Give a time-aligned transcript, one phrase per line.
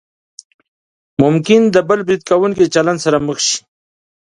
[1.23, 3.57] ممکن د بل له برید کوونکي چلند سره مخ شئ.